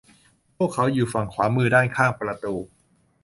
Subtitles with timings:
[0.57, 2.55] พวกเขาอยู่ฝั่งขวามือด้านข้างประดู